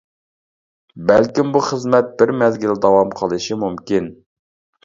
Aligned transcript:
بەلكىم 1.11 1.51
بۇ 1.57 1.61
خىزمەت 1.67 2.09
بىر 2.23 2.33
مەزگىل 2.39 2.75
داۋام 2.87 3.15
قىلىشى 3.21 3.59
مۇمكىن. 3.67 4.09